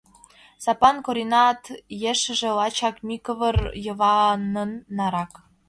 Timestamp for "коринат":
1.05-1.61